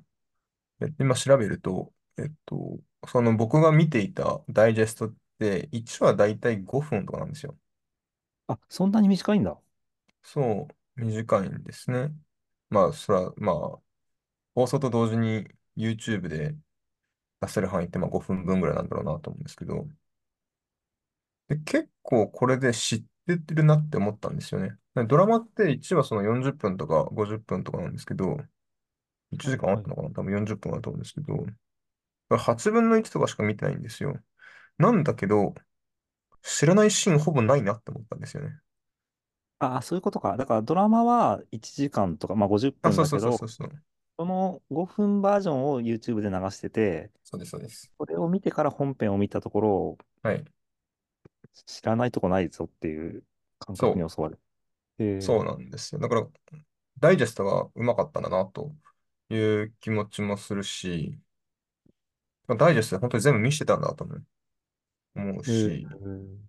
[0.80, 7.58] え今調べると、えっと、その僕が見ていたダイジェストって1話だいたい5分とかなんですよ。
[8.46, 9.58] あ、そんなに短いんだ。
[10.22, 12.14] そう、短いんですね。
[12.70, 13.80] まあ、それは、まあ、
[14.54, 16.56] 放送と同時に YouTube で
[17.40, 19.88] 出せる範囲ってまあ5分分ぐらいなんだろうなと思うんですけど、
[21.48, 24.70] で、結構これで知っ出てるなって思ったんですよね。
[24.94, 28.38] でドラマって1話その40分とか50分とかなんですけど、
[29.32, 29.58] 1はいはい。
[29.58, 30.10] 時間あったのかな？
[30.10, 31.46] 多分40分だと思うんですけど、
[32.38, 34.18] 8分の1とかしか見てないんですよ。
[34.78, 35.54] なんだけど、
[36.42, 38.58] 知らないシーンほぼないなって思ったんですよね。
[39.60, 40.36] ああ、そういうことか。
[40.36, 43.82] だからドラマは1時間とか、まあ50あ、そうそうそうそう分だけど、そう。
[44.18, 47.92] その5分バージョンを YouTube で流してて、そうです、そうです。
[47.98, 50.44] それを見てから本編を見たところ、はい。
[51.66, 53.24] 知らないとこないぞっていう
[53.58, 54.40] 感覚に襲われる。
[54.98, 56.00] えそうなんですよ。
[56.00, 56.26] だから、
[56.98, 58.74] ダイジェストがうまかったんだな、と
[59.30, 61.20] いう気持ちもするし、
[62.58, 64.04] ダイジェストで本当に全部見せてたんだと
[65.14, 66.48] 思うー、えし、ー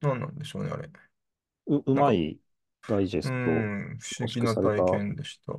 [0.00, 0.90] 何なんでしょうね、あれ。
[1.66, 2.38] う、うまい
[2.86, 4.82] ダイジェストん、不思議な体。
[4.84, 5.54] 験でした。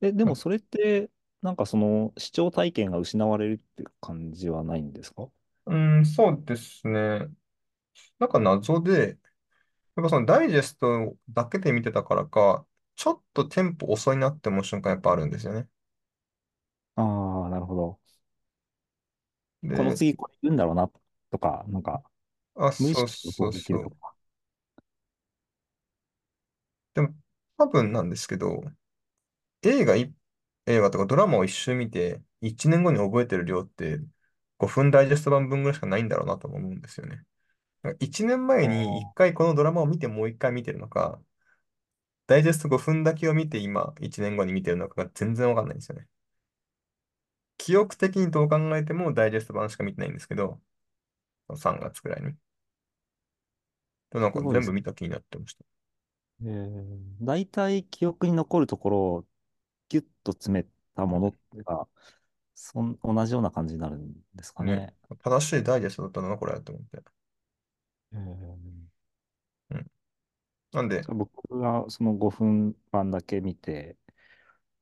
[0.00, 1.10] え、であもそれって、
[1.42, 5.28] なんかその視聴体験が失われるって感じはないんですか？
[5.66, 7.28] うーん、そうですね。
[8.18, 9.18] なんか謎で、
[9.96, 15.68] やっぱそのダイジェストだけで見てたからか、ちょっとテンポ遅いなって思う瞬間やっぱあるんですよね。
[16.96, 18.00] ああー、なるほど。
[19.72, 20.90] こので、次これ言うんだろうな
[21.30, 22.02] とか、なんか
[22.56, 23.80] あ、無意そう識にそうできそうそう。
[23.80, 24.14] るとか。
[26.94, 27.14] でも、
[27.56, 28.62] 多分なんですけど、
[29.62, 30.12] 映画い、
[30.68, 34.00] 映画とかドラマを一周見て、1年後に覚えてる量って、
[34.58, 37.24] 5分ダイジェスト版分ぐらいしかないんだろうなとも思うんですよね。
[38.00, 41.20] 1年前に1ああ、回このドラマを見てもう1回見てるのか、
[42.28, 46.06] ダイジェスト5分だけを見て今1年後に見てるのかが全然わかんないんですよね。
[47.58, 50.60] 記憶的にどう考えてもダイジェスト版しか見てないんですけど、
[51.56, 52.34] 3月くらいに。
[54.10, 54.62] でもなんかすごいです。
[54.62, 55.64] 全部見た気になってました。
[56.42, 59.26] えー、大体記憶に残るところを
[59.88, 61.88] ギュッと詰めたものが、
[62.54, 64.76] そん、同じような感じになるんですかね。
[64.76, 64.94] ね。
[65.22, 67.02] 正しいダイジェストだったのな、これ、と思って。
[68.12, 68.88] えー、
[69.70, 69.86] うん。
[70.72, 73.96] なんで、僕がその5分間だけ見て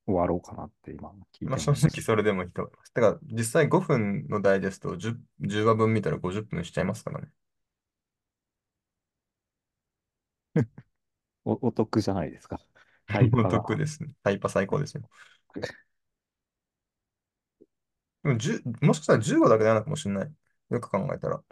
[0.06, 1.74] 終わろうかなって今聞いまあてま。
[1.74, 2.92] 正直それでもいいと思います。
[2.92, 7.28] てか、実際5分のダイジェストを10、10話分見たら50分しちゃいますからね。
[11.44, 12.60] お、お得じゃないですか。
[13.06, 13.50] タイおパが。
[13.50, 14.10] 得ですね。
[14.22, 15.02] タイパ最高ですよ。
[18.22, 20.34] でも10、もしかしたら10話だけでなのかもしれない。
[20.70, 21.42] よく考えたら。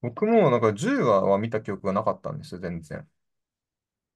[0.00, 3.08] 僕もなんか10話は見た記憶がなかったんですよ、全然。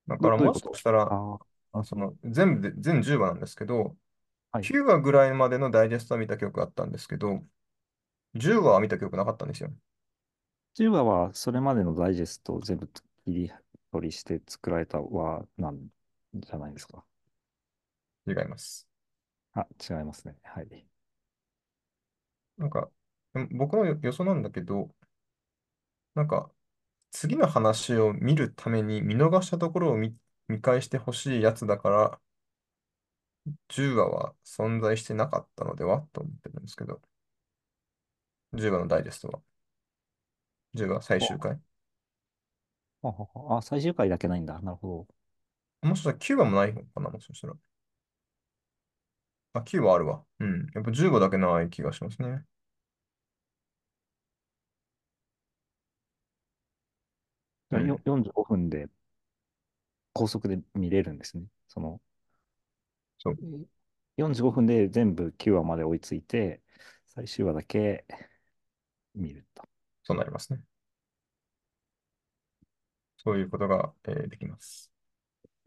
[0.08, 0.74] だかど、らもしかどういうこと？
[0.74, 1.38] したら、あ
[1.72, 3.96] あ、その全部で、全10話なんですけど、
[4.52, 4.68] はい。
[4.68, 7.44] 9話ぐらいまでのダイジェストは見た記憶があったんですけど、
[8.34, 9.72] 10話は見た記憶なかったんですよ。
[10.74, 13.52] 10話はそれまでのダイジェストを全部切り
[13.92, 15.88] 取りして作られた話なん
[16.34, 17.04] じゃないですか？
[18.26, 18.86] 違います。
[19.54, 20.36] あ、違いますね。
[20.44, 20.86] はい。
[22.58, 22.90] なんか、
[23.52, 24.94] 僕の予予想なんだけど、
[26.14, 26.50] なんか、
[27.12, 30.16] 次の話を見るために見逃したところを見、
[30.48, 32.20] 見返してほしいやつだから、
[33.68, 36.02] 10話は存在してなかったのでは？
[36.12, 37.00] と思ってるんですけど、
[38.54, 39.40] 10話のダイジェストは
[40.74, 41.60] ？10話最終あ、
[43.12, 43.58] 回。
[43.58, 44.60] あ、最終回だけないんだ。
[44.60, 45.06] なるほ
[45.82, 47.54] もしかしたら9話もないのかなもしかしたら。
[49.54, 50.24] あ、9話あるわ。
[50.40, 50.66] うん。
[50.74, 52.44] やっぱ10話だけない気がしますね。
[57.70, 57.78] うど。
[57.78, 58.02] よ、ん。
[58.04, 58.88] 45分で
[60.12, 61.44] 高速で見れるんですね。
[61.68, 62.00] その、
[63.18, 63.34] そう。
[63.34, 63.66] え
[64.16, 66.62] 45分で全部9話まで追いついて、
[67.06, 68.06] 最終話だけ
[69.14, 69.62] 見ると。
[70.04, 70.60] そうなりますね。
[73.26, 74.92] そういうことが、えーできます。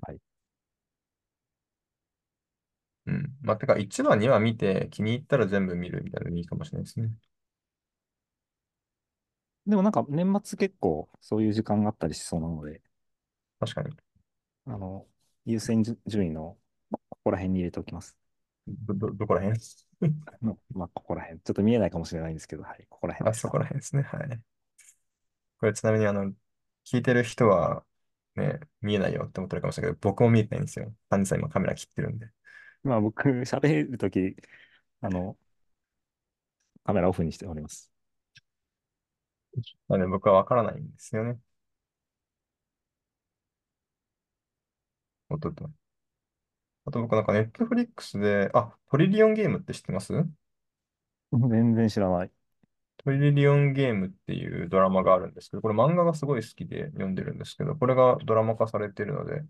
[0.02, 0.20] はい。
[3.06, 3.38] うん。
[3.42, 7.12] まあ、てか、1話、2話見て気に入ったら全部見るみたいなのがいいかもしれないですね。
[9.68, 12.82] でもなんか年末結構そういう時間があったりしそうなので、
[13.60, 13.96] 確かに。
[14.66, 15.08] あの、
[15.46, 16.58] 優先順順位の
[17.10, 18.18] ここら辺に入れておきます。
[18.68, 19.60] ど、ど、どこら辺？
[20.42, 21.40] のまあ、ここら辺。
[21.42, 23.50] ちょっと見えないかもしれないんですけど、はい、ここら辺あ、そ。
[23.50, 24.04] こら辺ですね。
[24.04, 24.42] はい。
[25.60, 26.34] これちなみに、あの、
[26.92, 27.86] 聞いてる人は、
[28.36, 30.94] ね、見えないよって思ってるかもしれないけど、僕も見えてないんですよ。
[31.10, 32.30] 単にさん今カメラ切ってるんで。
[32.84, 34.36] まあ僕、喋るとき、
[35.02, 35.38] あの、
[36.84, 37.90] カメラオフにしております。
[39.88, 41.40] なので僕はわからないんですよね。
[45.30, 45.70] おっとっと。
[46.86, 50.14] あと僕なんかネットフリックスで、あ、トリリオンゲームって知ってます？
[51.32, 52.32] 全然知らない。
[53.04, 59.42] トリリオンゲームっていうドラマがあるんですけど、これ漫画がすごい好きで読んでるんですけど、これがドラマ化されているので、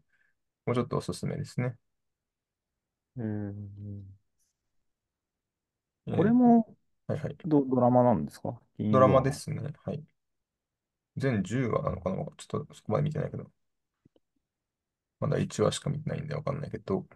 [0.65, 1.75] もうちょっとおすすめですね。
[3.17, 4.05] うん。
[6.07, 6.75] えこれも、
[7.07, 7.37] はいはい。
[7.45, 8.59] ド、ドラマなんですか？
[8.77, 9.15] 金ドラマ。
[9.15, 9.61] マですね。
[9.83, 10.03] はい。
[11.17, 12.17] 全10話なのかな？
[12.37, 13.51] ちょっとそこまで見てないけど。
[15.19, 17.01] まだ1話しか見てないんでわかんないけど。
[17.01, 17.07] こ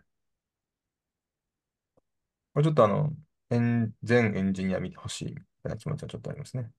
[2.56, 3.12] れちょっとあの、
[3.50, 6.72] エン、全エンジニア見てほしいみたいな気持ちはちょっとありますね。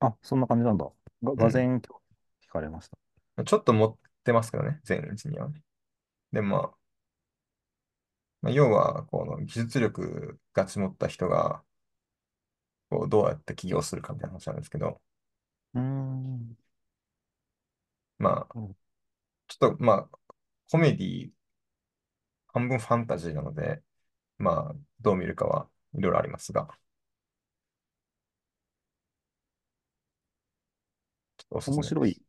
[0.00, 0.84] あ、そんな感じなんだ。
[1.22, 1.36] が、うん。
[1.36, 1.82] がぜん聞
[2.48, 2.98] かれました。
[3.44, 5.62] ちょっと持ってますけどね、全エンジニアはね。
[6.32, 6.78] で、まあ、
[8.42, 11.62] まあ、要は、この技術力が積もった人が、
[12.90, 15.00] こう、どうやって起業するかみたいな話なんですけど、
[15.74, 16.58] うーん。
[18.18, 18.76] まあ、うん
[19.48, 20.18] ちょっと、まあ、
[20.70, 21.30] コメディ、
[22.48, 23.82] 半分ファンタジーなので、
[24.38, 26.68] まあ、どう見るかはいろいろありますが、
[31.37, 32.20] ちょっとおすす面白い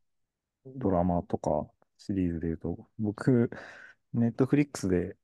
[0.65, 0.79] めです。
[0.79, 3.51] ドラマとかシリーズで言うと、僕、
[4.13, 5.17] ネットフリックスで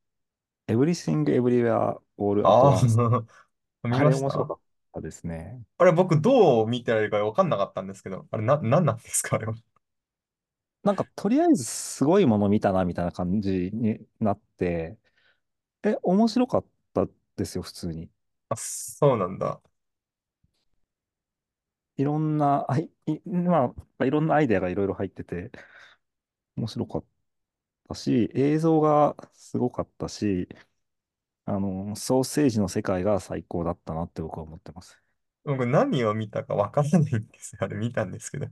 [0.68, 3.00] Everything Everywhere All at あ Once
[3.84, 4.60] あ、 見あれました面白かっ
[4.94, 5.64] たですね。
[5.78, 9.54] あれ、僕、どう見てられるか分かんなかったんですけど、あれ、な、なんなんですか、あれは？
[10.84, 14.98] なんかとりあえずすごいもの見たなみたいな感じになって、
[15.84, 18.12] え、面白かったですよ、普通に。
[18.50, 19.62] あ、そうなんだ。
[21.98, 25.52] いろんな、あい、いまあ、いろんなアイデアがいろいろ入ってて、
[26.56, 27.06] 面白かっ
[27.90, 30.50] たし、映像がすごかったし、
[31.46, 35.02] あの、ソーセージの世界が最高だったなって僕は思ってます。
[35.46, 37.60] 僕、何を見たか分からないんですよ。
[37.64, 38.48] あれ、見たんですけど。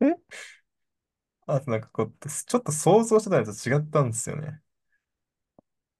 [0.00, 0.14] え？
[1.46, 4.62] あと、なんかこう、ちょっと想像してたのと違ったんですよね。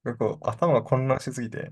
[0.03, 1.70] なんかこう、頭が混乱しすぎて。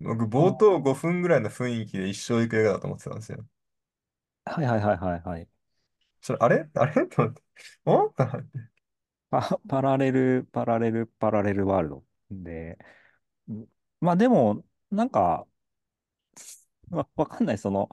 [0.00, 3.46] 僕、冒あ、頭5分ぐらいの雰囲気で一生行く映画だと思ってたんですよ。
[4.44, 5.48] はいはいはいはいはい。
[6.20, 6.68] それ、あれ？
[6.74, 7.06] あれ？
[7.06, 7.42] と思って。
[7.84, 8.70] おっと思って。
[9.30, 12.04] パ、パラレル、パラレル、パラレルワールド。
[12.30, 12.78] で、
[13.48, 13.68] うん
[14.00, 15.46] まあでも、なんか、
[16.90, 17.58] わ、わかんない。
[17.58, 17.88] その、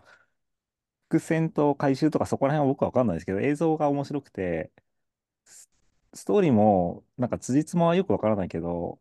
[1.10, 4.72] 伏線と回収とかそこら辺は僕はわかんないですけど、映像が面白くて、
[5.46, 5.70] ス
[6.16, 9.00] ストーリーも、なんか辻褄はよくわからないけど、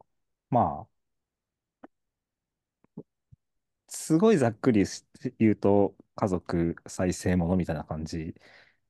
[0.50, 0.95] まあ、
[3.96, 5.04] すごいざっくりし
[5.38, 8.34] 言うと、家族再生ものみたいな感じ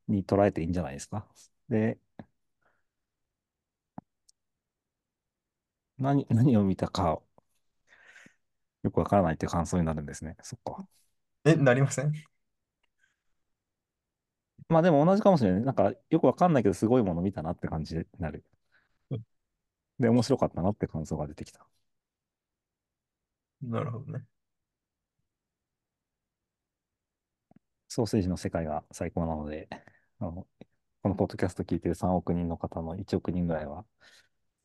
[0.09, 1.27] に捉えていいんじゃないですか？
[1.69, 1.99] で、
[5.99, 7.21] 何、何を見たか
[8.83, 10.37] よくわからないって感想になるんですね。
[10.43, 10.87] そっか。
[11.45, 12.13] え、なりません？
[14.69, 15.63] まあでも同じかもしれない。
[15.63, 18.45] なんかよくわかんないけど、すごいもの見たなって感じになる。
[19.99, 21.67] で、面白かったなって感想が出てきた。
[23.63, 24.25] なるほどね。
[27.97, 29.71] ソーセージの世界が最高なので、
[30.19, 30.47] あの、
[31.03, 33.87] このポッドキャスト聞いてる3億人の方の1億人ぐらいは、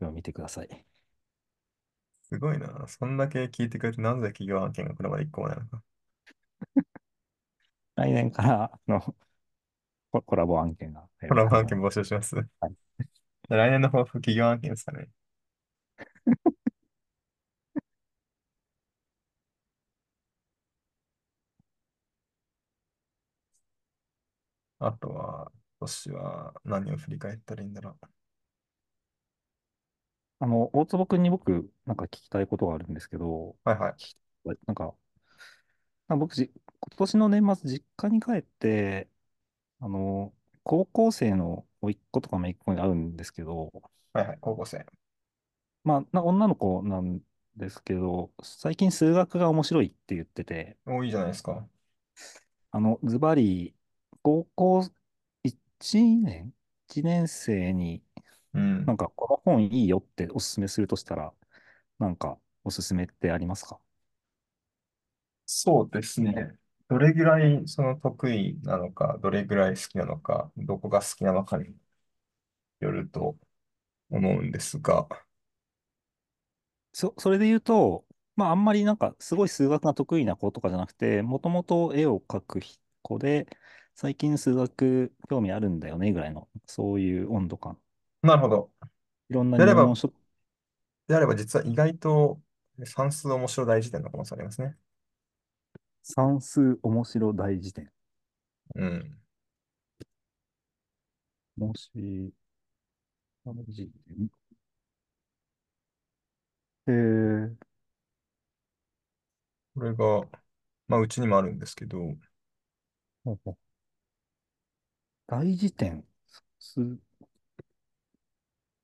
[0.01, 0.85] 見てください。
[2.23, 2.85] すごいな。
[2.89, 5.81] そんだけ聞いてくれて、なぜ企業案件がこれまで一個もないのか。
[7.95, 9.15] 来年から、あの、
[10.11, 11.79] ココラボ案件がコラボ案件。
[11.79, 12.35] 募集します。
[12.35, 12.75] はい。
[13.47, 15.07] 来年の抱負、企業案件ですかね。
[24.81, 27.97] あとは、今年は何を振り返ったらいいんだろ
[30.39, 33.69] あの、大坪君に僕、なんか聞きたいことがあるんですけど、う。
[33.69, 33.95] はいはい。
[33.97, 34.17] 聞き
[34.67, 34.95] なんか、
[36.07, 36.47] なんか僕じ、
[36.79, 39.09] 今年の年末、実家に帰って、
[39.79, 43.71] あの、高校生の甥っ子とか姪っ子に会うんですけど、
[44.13, 44.37] はいはい。
[44.41, 44.85] 高校生。
[45.83, 47.21] まあ、な女の子なん
[47.55, 51.67] ですけど、最近数学が面白いって言ってて、多いいじゃないですか。
[52.71, 53.75] あの、ズバリ、
[54.23, 54.83] 高校
[55.43, 56.53] 1年
[56.89, 58.03] ?1 年生に
[58.53, 58.85] うん。
[58.85, 61.33] なんかこの本いいよっておすすめするとしたら、
[61.99, 63.79] なんかおすすめってありますか？
[65.45, 66.57] そうですね。
[66.87, 71.75] どれぐらいその得意なのか、どれぐらい好きなのか、どこが好きなのかに
[72.81, 73.37] よると
[74.11, 75.07] 思うんですが。
[76.93, 78.05] そ、それで言うと、
[78.35, 82.59] まああんまりなんかすごい数学が得意な子とかじゃなくて、もともと絵を描く
[83.01, 83.47] 子で、
[83.95, 87.77] 最近数学興味あるんだよねぐらいの、そういう温度感。
[88.23, 88.71] なるほど。
[89.29, 90.13] いろんなであれば、入門書、
[91.07, 92.41] であれば実は意外と
[92.85, 94.77] 算数面白大辞典の可能性ありますね。
[96.03, 97.91] 算数面白大辞典。
[98.75, 99.17] うん。
[101.55, 102.33] もし、
[103.45, 104.31] 大辞典。
[106.87, 107.55] えー、
[109.73, 110.29] これが、
[110.87, 111.99] まあ、うちにもあるんですけど、
[113.23, 113.70] ほうほう
[115.31, 116.03] 大辞典？
[116.59, 116.99] す、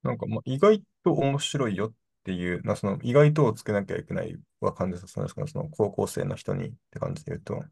[0.04, 1.94] なんか、まあ、意外と面白いよっ
[2.24, 7.64] っていう、まあ、その意外とをつけなきゃいけないは感じさせたんですけど、その高校生の人にって感じで言うと、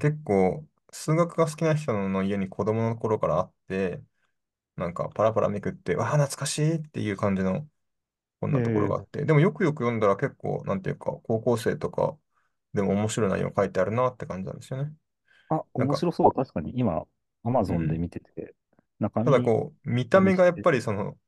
[0.00, 4.02] 結構、数学が好きな人の家に子供の頃からあって、
[4.76, 7.68] なんかパラパラめくって、わあ、懐かしいっていう感じの
[8.40, 12.18] こんなところがあっええて、でもよくよく読んだら結構、なんていうか、高校生とか
[12.74, 14.94] でも面白い内容書いてあるなって感じなんですよね。
[15.48, 16.32] あ、なんか、面白そう。
[16.32, 17.06] 確かに今、
[17.44, 17.98] アマゾンでうん。
[17.98, 18.54] 見てて、
[19.00, 21.18] 中ただ身こう、見た目がやっぱりその、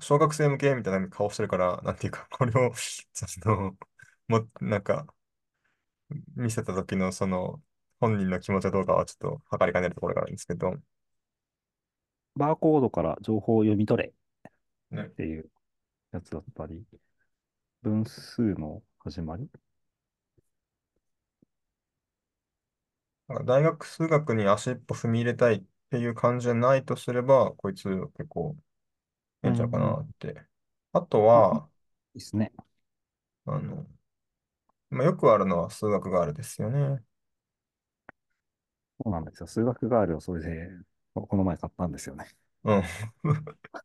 [0.00, 3.76] 小学生向けみたいな顔してるから、なんていうか、 これをその、
[4.28, 5.06] も、なんか、
[6.36, 7.62] 見せた時のその、
[8.00, 10.74] 本人の気持ちはどうかはちょっと測りかねるところがあるんですけど、
[12.36, 14.12] バーコードから情報を読み取れっ
[14.90, 15.12] ね。
[15.16, 15.50] ていう
[16.12, 16.84] やつだったり、
[17.82, 19.48] 分数の始まり
[23.28, 27.84] なんか大学数学に足一歩踏み入れたいっていう感じじゃないとすれば、こいつ
[28.16, 28.56] 結構
[29.44, 30.02] えうえんちゃうかなん。
[30.02, 30.46] って。
[30.92, 31.70] あとあ、いいは、
[32.14, 32.52] ですね。
[33.46, 33.86] あの、
[34.90, 37.02] まあ、よくあるのは数学があるですよね。
[39.02, 39.46] そうなんですよ。
[39.46, 40.68] 数学ガールをそれで、
[41.14, 42.26] ここの前買ったんですよね。
[42.64, 42.82] うん。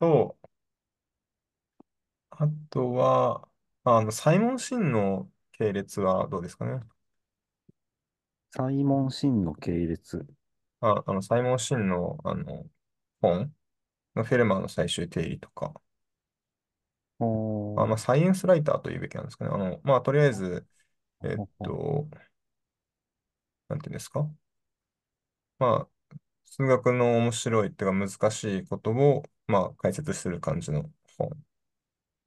[0.00, 0.36] と、
[2.30, 3.48] あとは、
[3.84, 6.82] あの、サイモン・シンの系列はどうですかね。
[8.54, 10.24] サイモン・シンの系列。
[10.80, 12.66] あ、あの、サイモン・シンの、あの、
[13.20, 13.54] 本
[14.14, 15.74] のフェルマーの最終定理とか、
[17.76, 19.50] あ、まあ、サイエンスライターというべきなんですかね。
[19.52, 20.66] あの、まあ、とりあえず、
[21.24, 22.08] えっほほと、
[23.68, 24.28] なんていうんですか？
[25.58, 31.30] まあ、数学の面白いっていうか難しいことを、まあ、解説する感じの本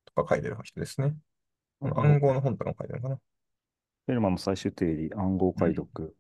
[0.06, 1.16] とか書いてる人ですね。
[1.82, 2.00] あの。
[2.00, 3.22] 暗号の本とかも書いてるのかな。
[4.08, 5.64] フェルマーの最終定理、暗号うん。
[5.64, 6.16] 解読。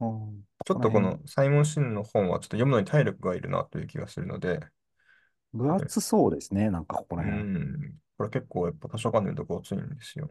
[0.00, 4.60] あーこちょっとこのサイモン・シンの本はちょっと読むのに体力がいるなという気がするので、
[5.54, 6.68] 分厚そうですね。
[6.70, 7.46] なんかここうら辺。
[7.48, 10.30] ん、これ結構やっぱ図書館で読るとこ厚いんですよ。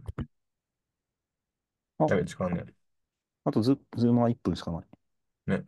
[1.98, 2.66] あ、やべ、時間ね。
[3.46, 4.86] あとズ、ズームは1分しかない。
[5.48, 5.64] ね。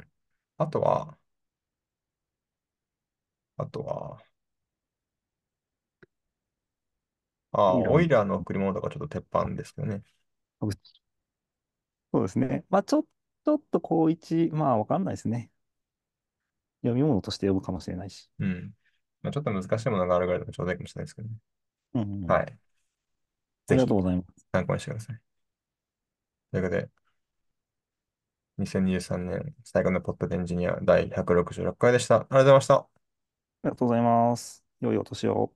[0.57, 1.17] あとは、
[3.57, 4.23] あとは、
[7.51, 7.99] ああ、オイラーの。
[7.99, 10.03] オイラーの贈り物とかちょっと鉄板ですけどね。
[12.15, 12.65] あそうですね。
[12.69, 15.51] まあ、ちょ、ちょっと高一、まあ、わかんないですね。
[16.81, 18.29] 読み物として読むかもしれないし。
[18.39, 18.73] うん。
[19.21, 21.35] まあ、ちょっと難しいものがあるぐらいでもちょうどいいかもしれないですけどね。
[21.95, 22.27] うんうんうん。
[22.27, 22.45] はい。
[22.45, 24.47] ぜひありがとうございます。
[24.51, 25.19] 参考にしてください。
[26.51, 26.89] ということで、
[28.57, 32.15] 2023年最後のポッドエンジニア第166回でした。
[32.15, 32.75] ありがとうございました。
[32.75, 32.87] あ
[33.65, 34.63] りがとうございます。
[34.79, 35.51] 良いお年を。